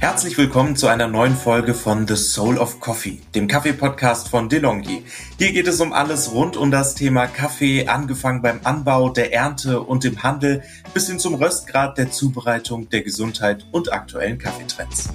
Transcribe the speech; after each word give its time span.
Herzlich 0.00 0.38
willkommen 0.38 0.76
zu 0.76 0.86
einer 0.86 1.08
neuen 1.08 1.34
Folge 1.34 1.74
von 1.74 2.06
The 2.06 2.14
Soul 2.14 2.56
of 2.58 2.78
Coffee, 2.78 3.20
dem 3.34 3.48
Kaffee-Podcast 3.48 4.28
von 4.28 4.48
DeLonghi. 4.48 5.02
Hier 5.38 5.52
geht 5.52 5.66
es 5.66 5.80
um 5.80 5.92
alles 5.92 6.30
rund 6.32 6.56
um 6.56 6.70
das 6.70 6.94
Thema 6.94 7.26
Kaffee, 7.26 7.88
angefangen 7.88 8.40
beim 8.40 8.60
Anbau, 8.62 9.08
der 9.08 9.34
Ernte 9.34 9.80
und 9.80 10.04
dem 10.04 10.22
Handel 10.22 10.62
bis 10.94 11.08
hin 11.08 11.18
zum 11.18 11.34
Röstgrad, 11.34 11.98
der 11.98 12.12
Zubereitung, 12.12 12.88
der 12.90 13.02
Gesundheit 13.02 13.66
und 13.72 13.92
aktuellen 13.92 14.38
Kaffeetrends. 14.38 15.08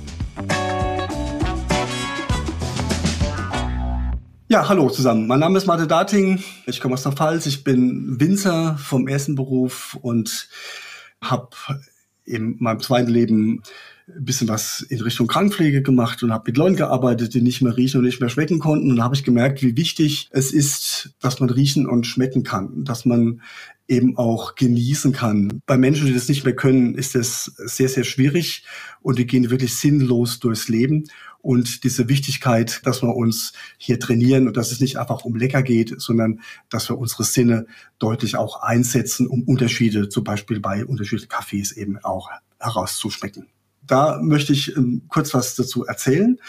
Ja, 4.49 4.67
hallo 4.67 4.89
zusammen. 4.89 5.27
Mein 5.27 5.39
Name 5.39 5.59
ist 5.59 5.65
Marte 5.65 5.87
Dating. 5.87 6.43
Ich 6.65 6.81
komme 6.81 6.95
aus 6.95 7.03
der 7.03 7.13
Pfalz. 7.13 7.45
Ich 7.45 7.63
bin 7.63 8.19
Winzer 8.19 8.77
vom 8.77 9.07
ersten 9.07 9.35
Beruf 9.35 9.97
und 10.01 10.49
habe 11.21 11.47
in 12.25 12.57
meinem 12.59 12.81
zweiten 12.81 13.09
Leben 13.09 13.63
bisschen 14.07 14.47
was 14.47 14.81
in 14.81 15.01
Richtung 15.01 15.27
Krankenpflege 15.27 15.81
gemacht 15.81 16.23
und 16.23 16.31
habe 16.31 16.45
mit 16.47 16.57
Leuten 16.57 16.75
gearbeitet, 16.75 17.33
die 17.33 17.41
nicht 17.41 17.61
mehr 17.61 17.75
riechen 17.75 17.99
und 17.99 18.05
nicht 18.05 18.19
mehr 18.19 18.29
schmecken 18.29 18.59
konnten. 18.59 18.91
Und 18.91 19.03
habe 19.03 19.15
ich 19.15 19.23
gemerkt, 19.23 19.61
wie 19.61 19.77
wichtig 19.77 20.29
es 20.31 20.51
ist, 20.51 21.15
dass 21.19 21.39
man 21.39 21.49
riechen 21.49 21.87
und 21.87 22.05
schmecken 22.05 22.43
kann, 22.43 22.83
dass 22.83 23.05
man 23.05 23.41
eben 23.87 24.17
auch 24.17 24.55
genießen 24.55 25.11
kann. 25.11 25.61
Bei 25.65 25.77
Menschen, 25.77 26.07
die 26.07 26.13
das 26.13 26.29
nicht 26.29 26.45
mehr 26.45 26.55
können, 26.55 26.95
ist 26.95 27.15
das 27.15 27.45
sehr, 27.57 27.89
sehr 27.89 28.03
schwierig 28.03 28.63
und 29.01 29.19
die 29.19 29.27
gehen 29.27 29.49
wirklich 29.49 29.75
sinnlos 29.75 30.39
durchs 30.39 30.69
Leben. 30.69 31.05
Und 31.39 31.83
diese 31.83 32.07
Wichtigkeit, 32.07 32.79
dass 32.85 33.03
wir 33.03 33.13
uns 33.13 33.51
hier 33.77 33.99
trainieren 33.99 34.47
und 34.47 34.55
dass 34.55 34.71
es 34.71 34.79
nicht 34.79 34.97
einfach 34.97 35.25
um 35.25 35.35
lecker 35.35 35.61
geht, 35.61 35.93
sondern 35.99 36.39
dass 36.69 36.89
wir 36.89 36.97
unsere 36.97 37.25
Sinne 37.25 37.67
deutlich 37.99 38.37
auch 38.37 38.61
einsetzen, 38.61 39.27
um 39.27 39.43
Unterschiede, 39.43 40.07
zum 40.07 40.23
Beispiel 40.23 40.61
bei 40.61 40.85
unterschiedlichen 40.85 41.27
Kaffees 41.27 41.73
eben 41.73 41.97
auch 41.97 42.29
herauszuschmecken 42.59 43.47
da 43.87 44.19
möchte 44.21 44.53
ich 44.53 44.75
ähm, 44.75 45.03
kurz 45.07 45.33
was 45.33 45.55
dazu 45.55 45.85
erzählen. 45.85 46.39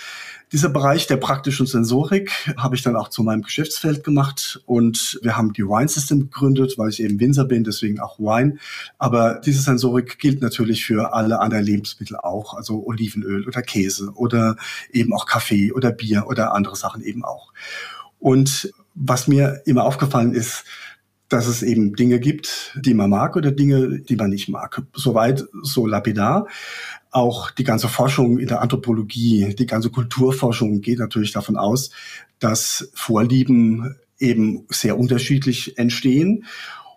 Dieser 0.52 0.68
Bereich 0.68 1.08
der 1.08 1.16
praktischen 1.16 1.66
Sensorik 1.66 2.30
habe 2.56 2.76
ich 2.76 2.82
dann 2.82 2.94
auch 2.94 3.08
zu 3.08 3.24
meinem 3.24 3.42
Geschäftsfeld 3.42 4.04
gemacht 4.04 4.60
und 4.66 5.18
wir 5.22 5.36
haben 5.36 5.52
die 5.52 5.64
Wine 5.64 5.88
System 5.88 6.20
gegründet, 6.20 6.74
weil 6.76 6.90
ich 6.90 7.02
eben 7.02 7.18
Winzer 7.18 7.44
bin, 7.44 7.64
deswegen 7.64 7.98
auch 7.98 8.20
Wine. 8.20 8.58
Aber 8.98 9.40
diese 9.44 9.62
Sensorik 9.62 10.18
gilt 10.18 10.42
natürlich 10.42 10.84
für 10.84 11.12
alle 11.12 11.40
anderen 11.40 11.64
Lebensmittel 11.64 12.16
auch, 12.16 12.54
also 12.54 12.86
Olivenöl 12.86 13.48
oder 13.48 13.62
Käse 13.62 14.12
oder 14.14 14.56
eben 14.92 15.12
auch 15.12 15.26
Kaffee 15.26 15.72
oder 15.72 15.90
Bier 15.90 16.26
oder 16.28 16.54
andere 16.54 16.76
Sachen 16.76 17.02
eben 17.02 17.24
auch. 17.24 17.52
Und 18.20 18.72
was 18.94 19.26
mir 19.26 19.62
immer 19.64 19.84
aufgefallen 19.84 20.34
ist, 20.34 20.64
dass 21.34 21.48
es 21.48 21.64
eben 21.64 21.96
Dinge 21.96 22.20
gibt, 22.20 22.78
die 22.80 22.94
man 22.94 23.10
mag 23.10 23.34
oder 23.34 23.50
Dinge, 23.50 23.98
die 23.98 24.14
man 24.14 24.30
nicht 24.30 24.48
mag. 24.48 24.82
Soweit 24.94 25.44
so 25.62 25.84
lapidar. 25.84 26.46
Auch 27.10 27.50
die 27.50 27.64
ganze 27.64 27.88
Forschung 27.88 28.38
in 28.38 28.46
der 28.46 28.62
Anthropologie, 28.62 29.56
die 29.58 29.66
ganze 29.66 29.90
Kulturforschung 29.90 30.80
geht 30.80 31.00
natürlich 31.00 31.32
davon 31.32 31.56
aus, 31.56 31.90
dass 32.38 32.88
Vorlieben 32.94 33.96
eben 34.20 34.64
sehr 34.68 34.96
unterschiedlich 34.96 35.76
entstehen. 35.76 36.44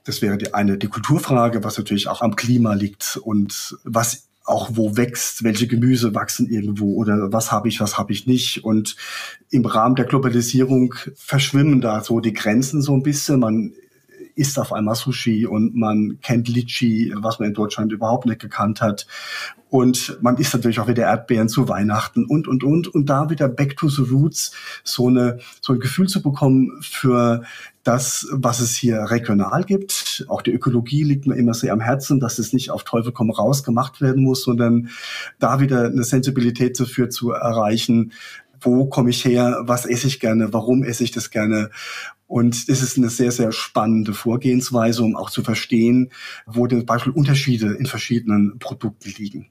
Das 0.04 0.22
wäre 0.22 0.38
die 0.38 0.54
eine, 0.54 0.78
die 0.78 0.88
Kulturfrage, 0.88 1.64
was 1.64 1.80
natürlich 1.80 2.08
auch 2.08 2.22
am 2.22 2.36
Klima 2.36 2.76
liegt 2.76 3.18
und 3.18 3.76
was 3.84 4.28
auch 4.46 4.70
wo 4.74 4.96
wächst, 4.96 5.44
welche 5.44 5.68
Gemüse 5.68 6.14
wachsen 6.14 6.48
irgendwo 6.48 6.94
oder 6.94 7.34
was 7.34 7.52
habe 7.52 7.68
ich, 7.70 7.80
was 7.80 7.98
habe 7.98 8.14
ich 8.14 8.28
nicht. 8.28 8.64
Und 8.64 8.96
im 9.50 9.66
Rahmen 9.66 9.96
der 9.96 10.06
Globalisierung 10.06 10.94
verschwimmen 11.16 11.82
da 11.82 12.04
so 12.04 12.20
die 12.20 12.34
Grenzen 12.34 12.84
so 12.84 12.94
ein 12.94 13.04
bisschen. 13.04 13.40
Man 13.40 13.74
isst 14.38 14.60
auf 14.60 14.72
einmal 14.72 14.96
Sushi 14.96 15.46
und 15.46 15.76
man 15.76 16.20
kennt 16.22 16.48
Litchi, 16.48 17.14
was 17.18 17.40
man 17.40 17.50
in 17.50 17.54
Deutschland 17.54 17.92
überhaupt 17.92 18.26
nicht 18.26 18.40
gekannt 18.40 18.82
hat. 18.82 19.08
Und 19.70 20.18
man 20.22 20.38
isst 20.38 20.54
natürlich 20.54 20.80
auch 20.80 20.88
wieder 20.88 21.04
Erdbeeren 21.04 21.50
zu 21.50 21.68
Weihnachten 21.68 22.26
und, 22.26 22.48
und, 22.48 22.64
und. 22.64 22.88
Und 22.88 23.08
da 23.08 23.30
wieder 23.30 23.50
back 23.50 23.76
to 23.76 23.90
the 23.90 24.04
roots, 24.04 24.54
so 24.84 25.08
eine, 25.08 25.40
so 25.62 25.74
ein 25.74 25.80
Gefühl 25.80 26.08
zu 26.08 26.22
bekommen 26.22 26.72
für 26.82 27.44
das, 27.84 28.28
was 28.32 28.60
es 28.60 28.76
hier 28.76 29.00
regional 29.10 29.64
gibt. 29.64 30.26
Auch 30.30 30.42
die 30.42 30.52
Ökologie 30.52 31.04
liegt 31.04 31.28
mir 31.28 31.36
immer 31.36 31.54
sehr 31.54 31.74
am 31.74 31.82
Herzen, 31.82 32.20
dass 32.20 32.40
es 32.40 32.54
nicht 32.54 32.72
auf 32.72 32.84
Teufel 32.84 33.12
komm 33.12 33.30
raus 33.30 33.64
gemacht 33.64 34.00
werden 34.00 34.24
muss, 34.24 34.44
sondern 34.44 34.90
da 35.40 35.60
wieder 35.60 35.86
eine 35.86 36.04
Sensibilität 36.04 36.80
dafür 36.80 37.10
zu 37.10 37.32
erreichen, 37.32 38.14
wo 38.62 38.88
komme 38.88 39.10
ich 39.10 39.24
her, 39.26 39.62
was 39.62 39.86
esse 39.86 40.08
ich 40.08 40.20
gerne, 40.20 40.54
warum 40.54 40.84
esse 40.84 41.04
ich 41.04 41.12
das 41.12 41.30
gerne. 41.30 41.70
Und 42.28 42.70
das 42.70 42.82
ist 42.82 42.98
eine 42.98 43.10
sehr, 43.10 43.32
sehr 43.32 43.52
spannende 43.52 44.14
Vorgehensweise, 44.14 45.04
um 45.04 45.16
auch 45.16 45.30
zu 45.30 45.44
verstehen, 45.44 46.12
wo 46.46 46.68
zum 46.68 46.86
Beispiel 46.86 47.14
Unterschiede 47.14 47.74
in 47.74 47.86
verschiedenen 47.86 48.60
Produkten 48.60 49.14
liegen. 49.18 49.48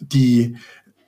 Die 0.00 0.56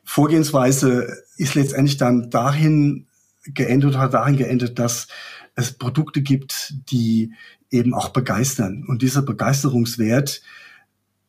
Vorgehensweise 0.05 1.23
ist 1.37 1.55
letztendlich 1.55 1.97
dann 1.97 2.31
dahin 2.31 3.07
geendet 3.45 3.95
oder 3.95 4.09
dahin 4.09 4.37
geendet, 4.37 4.79
dass 4.79 5.09
es 5.55 5.73
Produkte 5.73 6.23
gibt, 6.23 6.75
die 6.91 7.33
eben 7.71 7.95
auch 7.95 8.11
begeistern. 8.11 8.85
Und 8.87 9.03
dieser 9.03 9.23
Begeisterungswert, 9.23 10.43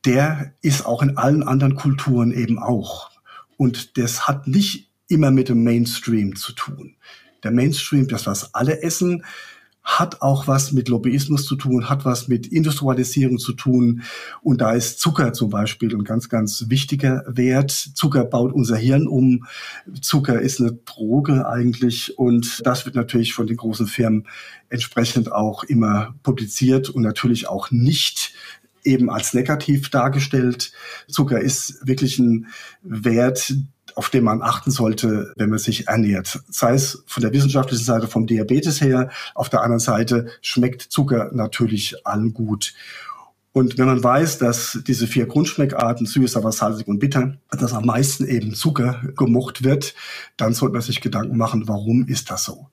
der 0.06 0.54
ist 0.62 0.86
auch 0.86 1.02
in 1.02 1.18
allen 1.18 1.44
anderen 1.44 1.76
Kulturen 1.76 2.32
eben 2.32 2.60
auch. 2.60 3.12
Und 3.58 3.98
das 3.98 4.28
hat 4.28 4.48
nicht 4.48 4.90
immer 5.08 5.32
mit 5.32 5.50
dem 5.50 5.64
Mainstream 5.64 6.36
zu 6.36 6.54
tun. 6.54 6.96
Der 7.44 7.52
Mainstream, 7.52 8.08
das 8.08 8.26
was 8.26 8.54
alle 8.54 8.82
essen, 8.82 9.24
hat 9.86 10.24
auch 10.24 10.48
was 10.48 10.72
mit 10.72 10.90
Lobbyismus 10.90 11.46
zu 11.46 11.56
tun, 11.56 11.88
hat 11.88 12.06
was 12.06 12.28
mit 12.28 12.48
Industrialisierung 12.48 13.38
zu 13.38 13.54
tun. 13.54 14.02
Und 14.42 14.60
da 14.60 14.74
ist 14.74 15.00
Zucker 15.00 15.32
zum 15.32 15.52
Beispiel 15.52 15.94
ein 15.94 16.04
ganz, 16.04 16.28
ganz 16.28 16.66
wichtiger 16.70 17.24
Wert. 17.28 17.70
Zucker 17.70 18.26
baut 18.26 18.52
unser 18.52 18.78
Hirn 18.78 19.08
um. 19.08 19.46
Zucker 20.02 20.42
ist 20.42 20.60
eine 20.60 20.74
Droge 20.74 21.48
eigentlich. 21.48 22.18
Und 22.18 22.66
das 22.66 22.88
wird 22.88 22.96
natürlich 22.96 23.36
von 23.36 23.46
den 23.46 23.58
großen 23.58 23.86
Firmen 23.86 24.28
entsprechend 24.70 25.32
auch 25.32 25.64
immer 25.64 26.16
publiziert 26.24 26.90
und 26.90 27.04
natürlich 27.04 27.48
auch 27.48 27.70
nicht 27.70 28.34
eben 28.84 29.12
als 29.12 29.36
negativ 29.36 29.90
dargestellt. 29.90 30.72
Zucker 31.08 31.40
ist 31.40 31.86
wirklich 31.86 32.18
ein 32.18 32.48
Wert, 32.82 33.54
auf 33.96 34.10
den 34.10 34.24
man 34.24 34.42
achten 34.42 34.72
sollte, 34.72 35.34
wenn 35.38 35.50
man 35.50 35.60
sich 35.60 35.88
ernährt. 35.88 36.42
Sei 36.50 36.74
es 36.74 37.04
von 37.08 37.22
der 37.22 37.34
wissenschaftlichen 37.34 37.84
Seite 37.84 38.08
vom 38.08 38.28
Diabetes 38.28 38.82
her, 38.82 39.10
auf 39.34 39.50
der 39.50 39.62
anderen 39.62 39.80
Seite 39.80 40.28
schmeckt 40.42 40.82
Zucker 40.82 41.32
natürlich 41.34 42.06
allen 42.06 42.34
gut. 42.34 42.74
Und 43.54 43.78
wenn 43.78 43.86
man 43.86 44.04
weiß, 44.04 44.38
dass 44.38 44.82
diese 44.86 45.08
vier 45.08 45.28
Grundschmeckarten, 45.28 46.06
süß, 46.06 46.34
sauer, 46.34 46.52
salzig 46.52 46.88
und 46.90 47.00
bitter, 47.00 47.38
dass 47.52 47.74
am 47.74 47.86
meisten 47.86 48.28
eben 48.28 48.54
Zucker 48.54 49.02
gemocht 49.16 49.64
wird, 49.64 49.96
dann 50.36 50.54
sollte 50.54 50.74
man 50.74 50.82
sich 50.82 51.00
Gedanken 51.00 51.38
machen, 51.38 51.66
warum 51.66 52.06
ist 52.08 52.30
das 52.32 52.44
so? 52.44 52.68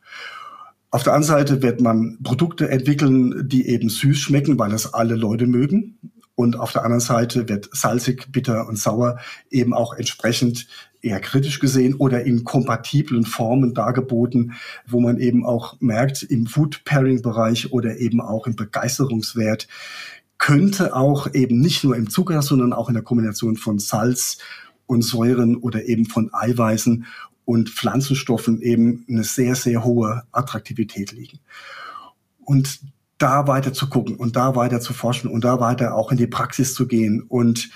Auf 0.91 1.05
der 1.05 1.15
anderen 1.15 1.39
Seite 1.39 1.63
wird 1.63 1.81
man 1.81 2.19
Produkte 2.23 2.69
entwickeln, 2.69 3.49
die 3.49 3.69
eben 3.69 3.89
süß 3.89 4.19
schmecken, 4.19 4.59
weil 4.59 4.71
das 4.71 4.93
alle 4.93 5.15
Leute 5.15 5.47
mögen. 5.47 5.99
Und 6.35 6.59
auf 6.59 6.73
der 6.73 6.85
anderen 6.85 7.01
Seite 7.01 7.49
wird 7.49 7.69
salzig, 7.73 8.33
bitter 8.33 8.67
und 8.67 8.79
sauer 8.79 9.19
eben 9.51 9.75
auch 9.75 9.95
entsprechend 9.95 10.67
eher 11.03 11.21
kritisch 11.21 11.59
gesehen 11.59 11.95
oder 11.95 12.25
in 12.25 12.45
kompatiblen 12.45 13.25
Formen 13.25 13.75
dargeboten, 13.75 14.55
wo 14.87 15.01
man 15.01 15.19
eben 15.19 15.45
auch 15.45 15.77
merkt, 15.81 16.23
im 16.23 16.47
Food 16.47 16.85
Pairing 16.85 17.23
Bereich 17.23 17.73
oder 17.73 17.99
eben 17.99 18.21
auch 18.21 18.47
im 18.47 18.57
Begeisterungswert 18.57 19.69
könnte 20.39 20.97
auch 20.97 21.33
eben 21.35 21.61
nicht 21.61 21.85
nur 21.85 21.95
im 21.95 22.11
Zucker, 22.11 22.43
sondern 22.43 22.73
auch 22.73 22.89
in 22.89 22.95
der 22.95 23.05
Kombination 23.05 23.57
von 23.57 23.79
Salz 23.79 24.39
und 24.87 25.03
Säuren 25.03 25.57
oder 25.57 25.85
eben 25.85 26.05
von 26.05 26.31
Eiweißen 26.33 27.07
und 27.45 27.71
Pflanzenstoffen 27.71 28.61
eben 28.61 29.05
eine 29.09 29.23
sehr, 29.23 29.55
sehr 29.55 29.85
hohe 29.85 30.25
Attraktivität 30.33 31.13
liegen. 31.13 31.39
Und 32.41 32.81
da 33.23 33.47
weiter 33.47 33.73
zu 33.73 33.89
gucken 33.89 34.17
und 34.17 34.35
da 34.35 34.57
weiter 34.57 34.81
zu 34.81 34.93
forschen 34.93 35.31
und 35.31 35.45
da 35.45 35.61
weiter 35.61 35.95
auch 35.95 36.11
in 36.11 36.19
die 36.19 36.27
Praxis 36.27 36.75
zu 36.75 36.89
gehen 36.89 37.23
und 37.23 37.71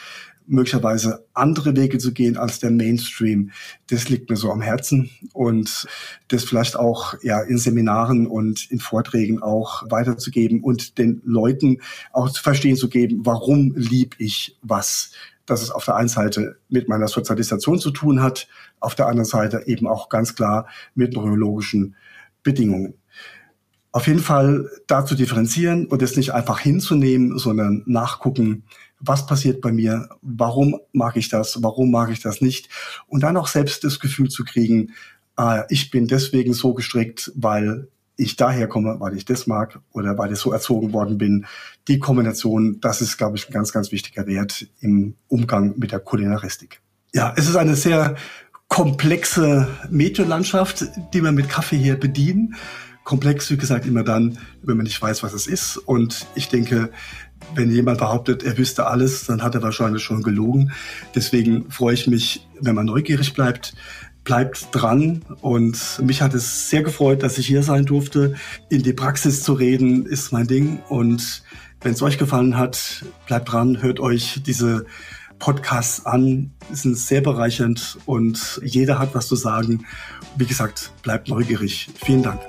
möglicherweise 0.48 1.26
andere 1.34 1.76
Wege 1.76 1.98
zu 1.98 2.12
gehen 2.12 2.36
als 2.36 2.58
der 2.58 2.70
Mainstream. 2.70 3.50
Das 3.88 4.08
liegt 4.08 4.30
mir 4.30 4.36
so 4.36 4.50
am 4.50 4.60
Herzen 4.60 5.10
und 5.32 5.86
das 6.28 6.44
vielleicht 6.44 6.76
auch 6.76 7.14
ja 7.22 7.40
in 7.42 7.58
Seminaren 7.58 8.26
und 8.26 8.70
in 8.70 8.80
Vorträgen 8.80 9.42
auch 9.42 9.84
weiterzugeben 9.90 10.62
und 10.62 10.98
den 10.98 11.20
Leuten 11.24 11.78
auch 12.12 12.30
zu 12.30 12.42
verstehen 12.42 12.76
zu 12.76 12.88
geben, 12.88 13.20
warum 13.24 13.72
lieb 13.76 14.16
ich 14.18 14.58
was. 14.62 15.12
Dass 15.46 15.62
es 15.62 15.70
auf 15.70 15.84
der 15.84 15.94
einen 15.94 16.08
Seite 16.08 16.58
mit 16.68 16.88
meiner 16.88 17.06
Sozialisation 17.06 17.78
zu 17.78 17.92
tun 17.92 18.20
hat, 18.20 18.48
auf 18.80 18.96
der 18.96 19.06
anderen 19.06 19.26
Seite 19.26 19.62
eben 19.66 19.86
auch 19.86 20.08
ganz 20.08 20.34
klar 20.34 20.66
mit 20.96 21.14
neurologischen 21.14 21.94
Bedingungen. 22.42 22.94
Auf 23.96 24.08
jeden 24.08 24.20
Fall 24.20 24.68
dazu 24.88 25.14
differenzieren 25.14 25.86
und 25.86 26.02
es 26.02 26.18
nicht 26.18 26.34
einfach 26.34 26.60
hinzunehmen, 26.60 27.38
sondern 27.38 27.82
nachgucken, 27.86 28.64
was 29.00 29.26
passiert 29.26 29.62
bei 29.62 29.72
mir, 29.72 30.10
warum 30.20 30.78
mag 30.92 31.16
ich 31.16 31.30
das, 31.30 31.62
warum 31.62 31.90
mag 31.90 32.10
ich 32.10 32.20
das 32.20 32.42
nicht 32.42 32.68
und 33.06 33.22
dann 33.22 33.38
auch 33.38 33.46
selbst 33.46 33.84
das 33.84 33.98
Gefühl 33.98 34.28
zu 34.28 34.44
kriegen, 34.44 34.92
ah, 35.36 35.64
ich 35.70 35.90
bin 35.90 36.08
deswegen 36.08 36.52
so 36.52 36.74
gestrickt, 36.74 37.32
weil 37.36 37.88
ich 38.18 38.36
daher 38.36 38.68
komme, 38.68 39.00
weil 39.00 39.16
ich 39.16 39.24
das 39.24 39.46
mag 39.46 39.80
oder 39.92 40.18
weil 40.18 40.30
ich 40.30 40.40
so 40.40 40.52
erzogen 40.52 40.92
worden 40.92 41.16
bin. 41.16 41.46
Die 41.88 41.98
Kombination, 41.98 42.78
das 42.82 43.00
ist, 43.00 43.16
glaube 43.16 43.38
ich, 43.38 43.48
ein 43.48 43.52
ganz, 43.54 43.72
ganz 43.72 43.92
wichtiger 43.92 44.26
Wert 44.26 44.66
im 44.80 45.14
Umgang 45.26 45.72
mit 45.78 45.92
der 45.92 46.00
Kulinaristik. 46.00 46.82
Ja, 47.14 47.32
es 47.34 47.48
ist 47.48 47.56
eine 47.56 47.76
sehr 47.76 48.16
komplexe 48.68 49.68
Medienlandschaft, 49.88 50.84
die 51.14 51.22
wir 51.22 51.32
mit 51.32 51.48
Kaffee 51.48 51.78
hier 51.78 51.98
bedienen. 51.98 52.56
Komplex, 53.06 53.48
wie 53.52 53.56
gesagt, 53.56 53.86
immer 53.86 54.02
dann, 54.02 54.36
wenn 54.64 54.76
man 54.76 54.82
nicht 54.82 55.00
weiß, 55.00 55.22
was 55.22 55.32
es 55.32 55.46
ist. 55.46 55.76
Und 55.76 56.26
ich 56.34 56.48
denke, 56.48 56.90
wenn 57.54 57.70
jemand 57.70 57.98
behauptet, 57.98 58.42
er 58.42 58.58
wüsste 58.58 58.88
alles, 58.88 59.26
dann 59.26 59.44
hat 59.44 59.54
er 59.54 59.62
wahrscheinlich 59.62 60.02
schon 60.02 60.24
gelogen. 60.24 60.72
Deswegen 61.14 61.70
freue 61.70 61.94
ich 61.94 62.08
mich, 62.08 62.48
wenn 62.60 62.74
man 62.74 62.86
neugierig 62.86 63.32
bleibt, 63.32 63.74
bleibt 64.24 64.68
dran. 64.72 65.24
Und 65.40 65.78
mich 66.02 66.20
hat 66.20 66.34
es 66.34 66.68
sehr 66.68 66.82
gefreut, 66.82 67.22
dass 67.22 67.38
ich 67.38 67.46
hier 67.46 67.62
sein 67.62 67.86
durfte. 67.86 68.34
In 68.70 68.82
die 68.82 68.92
Praxis 68.92 69.44
zu 69.44 69.52
reden 69.52 70.04
ist 70.04 70.32
mein 70.32 70.48
Ding. 70.48 70.80
Und 70.88 71.44
wenn 71.82 71.92
es 71.92 72.02
euch 72.02 72.18
gefallen 72.18 72.58
hat, 72.58 73.04
bleibt 73.28 73.52
dran, 73.52 73.80
hört 73.82 74.00
euch 74.00 74.42
diese 74.44 74.84
Podcasts 75.38 76.04
an, 76.06 76.50
sind 76.72 76.98
sehr 76.98 77.20
bereichernd 77.20 77.98
und 78.04 78.60
jeder 78.64 78.98
hat 78.98 79.14
was 79.14 79.28
zu 79.28 79.36
sagen. 79.36 79.86
Wie 80.36 80.46
gesagt, 80.46 80.90
bleibt 81.02 81.28
neugierig. 81.28 81.88
Vielen 82.04 82.24
Dank. 82.24 82.40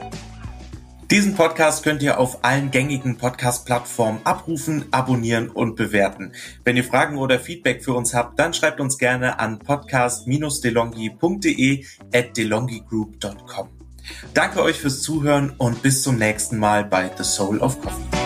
Diesen 1.10 1.36
Podcast 1.36 1.84
könnt 1.84 2.04
ihr 2.04 2.20
auf 2.20 2.44
allen 2.44 2.70
gängigen 2.70 3.18
Podcast-Plattformen 3.18 4.20
abrufen, 4.26 4.84
abonnieren 4.92 5.48
und 5.48 5.78
bewerten. 5.78 6.34
Wenn 6.66 6.76
ihr 6.76 6.84
Fragen 6.84 7.18
oder 7.18 7.40
Feedback 7.40 7.82
für 7.82 7.94
uns 7.94 8.14
habt, 8.14 8.38
dann 8.38 8.54
schreibt 8.54 8.82
uns 8.82 8.98
gerne 8.98 9.40
an 9.40 9.60
podcast-delongi.de 9.60 11.86
at 12.14 12.36
delongigroup.com. 12.36 13.70
Danke 14.34 14.62
euch 14.62 14.80
fürs 14.80 15.02
Zuhören 15.02 15.54
und 15.58 15.82
bis 15.82 16.04
zum 16.04 16.18
nächsten 16.18 16.58
Mal 16.58 16.84
bei 16.84 17.10
The 17.18 17.24
Soul 17.24 17.60
of 17.60 17.82
Coffee. 17.82 18.17